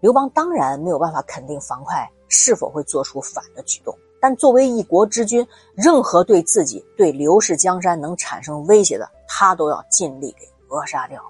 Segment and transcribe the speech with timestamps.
[0.00, 11.22] 刘邦当然没有办法肯定樊哙是否会做出反的举动，但作为一国之君，任何对自己、对刘氏江山能产生威胁的，他都要尽力给扼杀掉。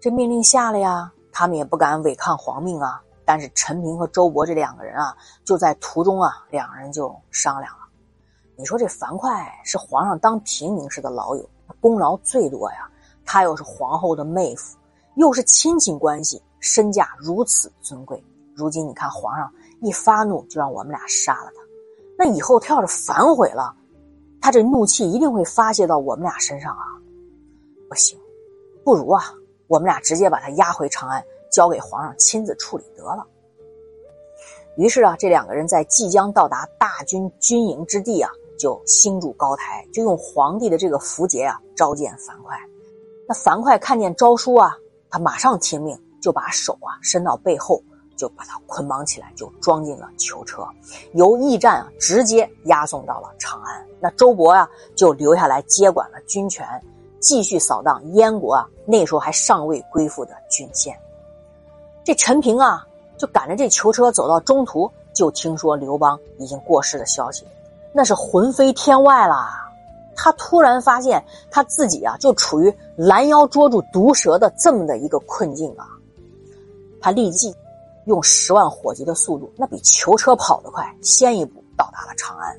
[0.00, 3.02] 这命令下了呀，他们也不敢违抗皇命啊。
[3.24, 5.14] 但是陈平和周勃这两个人啊，
[5.44, 7.80] 就在途中啊，两人就商量了。
[8.56, 9.28] 你说这樊哙
[9.64, 11.46] 是皇上当平民时的老友，
[11.78, 12.88] 功劳最多呀。
[13.26, 14.78] 他又是皇后的妹夫，
[15.16, 18.22] 又是亲戚关系，身价如此尊贵。
[18.54, 21.62] 如今你看皇上一发怒，就让我们俩杀了他。
[22.16, 23.74] 那以后他要是反悔了，
[24.40, 26.84] 他这怒气一定会发泄到我们俩身上啊！
[27.88, 28.18] 不行，
[28.84, 29.32] 不如啊，
[29.66, 31.22] 我们俩直接把他押回长安。
[31.50, 33.26] 交给皇上亲自处理得了。
[34.76, 42.54] 于是啊，这两个人在即将到达大军军营之地啊，就兴筑高台，就用皇帝的这个符节啊召见樊哙。
[43.26, 44.76] 那樊哙看见诏书啊，
[45.08, 47.82] 他马上听命，就把手啊伸到背后，
[48.16, 50.66] 就把他捆绑起来，就装进了囚车，
[51.14, 53.86] 由驿站啊直接押送到了长安。
[54.00, 56.66] 那周勃啊就留下来接管了军权，
[57.20, 60.96] 继续扫荡燕国啊那时候还尚未归附的郡县。
[62.04, 67.46] 这陈平啊，就赶着这囚车走到中途，就听说刘邦已经过世的消息，
[67.92, 69.64] 那是魂飞天外啦。
[70.16, 75.86] 他突然发现他自己啊，就处于拦腰捉住毒蛇的这么的一个困境啊。
[77.00, 77.54] 他立即
[78.06, 82.56] 用十万火急的速度，那比囚车跑得快，先一步到达了长安。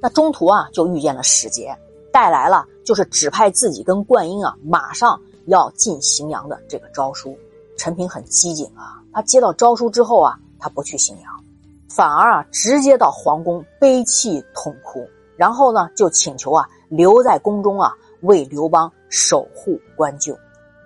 [0.00, 1.76] 那中途啊，就遇见了使节，
[2.12, 7.36] 带来了就是指派自己跟灌婴啊，马上要进荥阳的这个诏书。
[7.78, 11.44] 陈平很机警啊，他接到诏书之后啊，他不去荥阳，
[11.88, 20.36] 反而啊直接到皇宫悲泣痛哭，然后呢就请求啊留在宫中啊为刘邦守护官救。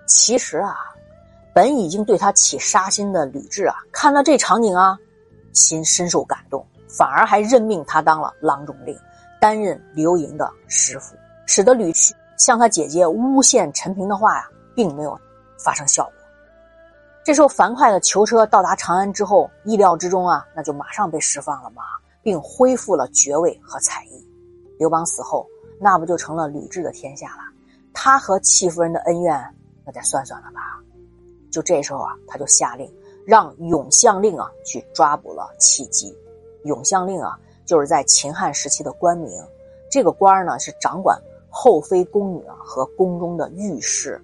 [0.05, 0.75] 其实啊，
[1.53, 4.97] 本已经对他起杀心的吕雉啊，看到这场景啊，
[5.53, 8.97] 心深受感动，反而还任命他当了郎中令，
[9.39, 11.15] 担任刘盈的师傅，
[11.45, 15.19] 使得吕雉向他姐姐诬陷陈平的话呀，并没有
[15.57, 16.13] 发生效果。
[17.23, 21.83] 这时候，樊哙的囚车到达长安之后，意料之中啊，那就马上被释放了嘛，
[22.23, 24.27] 并恢复了爵位和彩衣。
[24.79, 25.45] 刘邦死后，
[25.79, 27.43] 那不就成了吕雉的天下了？
[27.93, 29.37] 他和戚夫人的恩怨，
[29.85, 30.70] 那得算算了吧？
[31.51, 32.91] 就这时候啊，他就下令
[33.25, 36.15] 让永相令啊去抓捕了戚姬。
[36.63, 39.39] 永相令啊，就是在秦汉时期的官名，
[39.91, 41.19] 这个官呢是掌管
[41.49, 44.19] 后妃宫女和宫中的御史，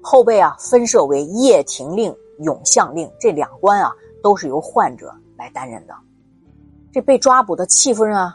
[0.00, 2.16] 后被啊分设为掖庭令。
[2.42, 3.92] 永相令这两官啊，
[4.22, 5.94] 都是由患者来担任的。
[6.90, 8.34] 这被抓捕的戚夫人啊，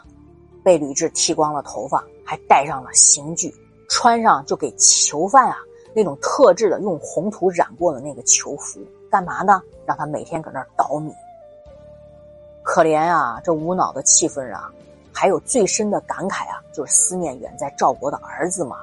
[0.62, 3.52] 被吕雉剃光了头发，还戴上了刑具，
[3.88, 5.56] 穿上就给囚犯啊
[5.96, 8.78] 那种特制的用红土染过的那个囚服，
[9.10, 9.62] 干嘛呢？
[9.86, 11.10] 让他每天搁那儿捣米。
[12.62, 14.70] 可怜啊，这无脑的戚夫人啊，
[15.10, 18.76] 还有最深的感慨啊，就是思念远在赵国的儿子嘛，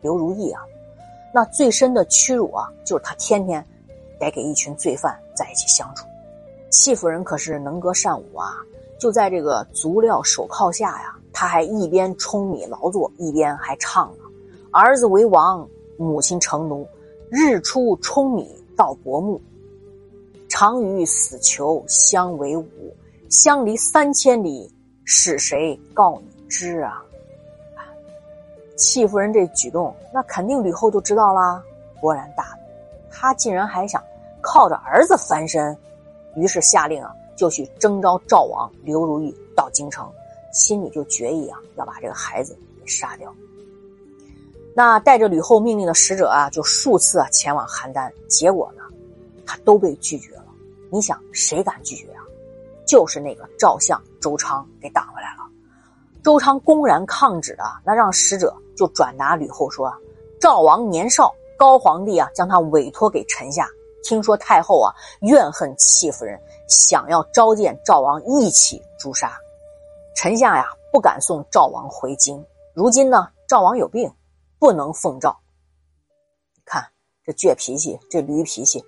[0.00, 0.62] 刘如意啊。
[1.32, 3.64] 那最深的屈辱啊，就是他天天。
[4.20, 6.04] 得给一群罪犯在一起相处，
[6.70, 8.56] 戚夫人可是能歌善舞啊！
[8.98, 14.24] 就在这个足料手铐下呀，他还一边舂米劳作，一边还唱呢
[14.74, 15.64] ：“儿子为王，
[15.98, 16.88] 母亲成奴，
[17.28, 19.38] 日出舂米到薄暮，
[20.48, 22.64] 常与死囚相为伍，
[23.28, 24.72] 相离三千里，
[25.04, 27.02] 是谁告你知啊？”
[28.78, 31.60] 戚夫人这举动，那肯定吕后就知道啦，
[32.00, 32.62] 勃然大怒。
[33.10, 34.00] 他竟然还想
[34.40, 35.76] 靠着儿子翻身，
[36.36, 40.08] 于是下令啊，就去征召赵王刘如意到京城，
[40.52, 43.34] 心里就决意啊，要把这个孩子给杀掉。
[44.78, 48.82] 那带着吕后命令的使者啊，就数次啊前往邯郸，结果呢，
[49.44, 50.44] 他都被拒绝了。
[50.88, 52.22] 你想谁敢拒绝啊？
[52.86, 55.42] 就是那个赵相周昌给挡回来了。
[56.22, 59.92] 周昌公然抗旨啊，那让使者就转达吕后说，
[60.40, 61.34] 赵王年少。
[61.56, 63.68] 高皇帝啊，将他委托给臣下。
[64.04, 69.36] 听说太后啊怨恨戚夫人，想要召见赵王一起诛杀。
[70.14, 72.40] 臣下呀不敢送赵王回京。
[72.74, 74.08] 如今呢，赵王有病，
[74.58, 75.36] 不能奉诏。
[76.64, 76.84] 看
[77.24, 78.84] 这倔脾气，这驴脾气。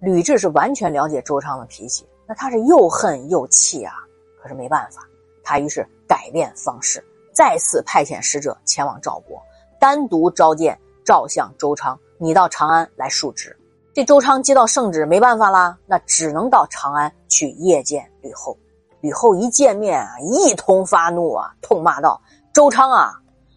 [0.00, 3.94] 吕雉是完全了解周昌的脾气，那他是又恨又气啊。
[4.42, 5.02] 可是没办法，
[5.44, 9.42] 他于是改变方式，再次派遣使者前往赵国，
[9.78, 11.98] 单独召见赵相周昌。
[12.16, 13.56] 你到长安来述职，
[13.94, 18.56] 这周昌接到圣旨，没办法啦，那只能到长安去谒见吕后。
[19.00, 22.20] 吕后一见面啊，一通发怒啊，痛骂道
[22.52, 23.14] ：“周昌啊，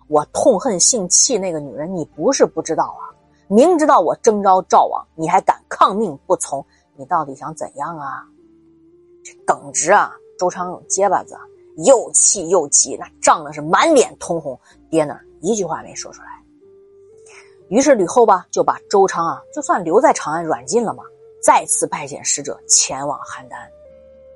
[0.08, 3.10] 我痛恨姓戚那个女人，你不是不知道啊，
[3.48, 6.66] 明知道我征召赵王，你还敢抗命不从，
[6.96, 8.24] 你到底想怎样啊？
[9.24, 11.38] 这耿直啊，周昌勇结巴子，
[11.86, 14.60] 又气又急，那涨的是满脸通红，
[14.90, 16.28] 爹那儿一句话没说出来。
[17.70, 21.04] 于是吕后吧就把周昌啊，就算留在长安软禁了嘛，
[21.42, 23.56] 再次派遣使者前往邯郸。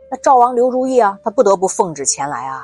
[0.09, 2.63] 那赵王刘如意啊，他不得不奉旨前来啊。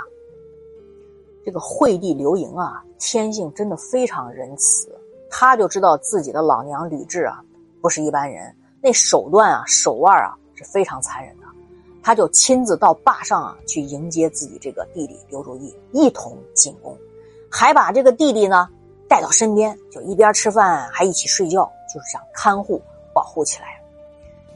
[1.45, 4.88] 这个惠帝刘盈啊，天性真的非常仁慈，
[5.30, 7.44] 他就知道自己的老娘吕雉啊，
[7.81, 11.44] 不是一般人，那手段啊、手腕啊是非常残忍的，
[12.01, 16.98] 他就亲自到坝上啊去迎接自己这个弟弟刘如意，一同进宫，
[17.51, 18.69] 还把这个弟弟呢
[19.10, 22.81] 带到身边，就一边吃饭还一起睡觉，就是想看护
[23.13, 23.81] 保护起来。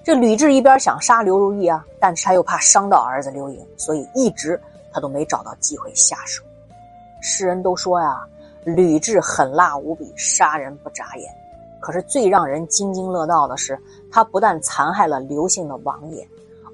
[0.06, 4.58] 这吕雉一边想杀刘如意啊，但是他又怕伤到儿子刘盈，所以一直
[4.94, 6.42] 他都没找到机会下手。
[7.28, 8.26] 世人都说呀，
[8.64, 11.30] 吕雉狠辣无比，杀人不眨眼。
[11.82, 13.78] 可是最让人津津乐道的是，
[14.10, 16.26] 他不但残害了刘姓的王爷，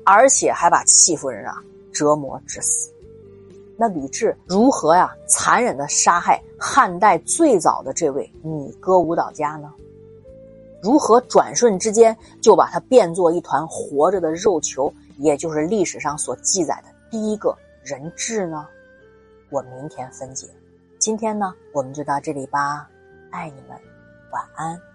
[0.05, 1.55] 而且还把戚夫人啊
[1.91, 2.91] 折磨致死。
[3.75, 9.73] 那吕雉如何呀残忍的杀害汉代最早的这位女歌舞蹈家呢？
[10.81, 18.67] 如何转瞬之间就把她变作一团活着的肉球，也就是历史上所记载的第一个人质呢？
[19.53, 20.50] 我明天分解。
[20.97, 22.89] 今天呢，我们就到这里吧。
[23.29, 23.79] 爱你们，
[24.31, 24.92] 晚安。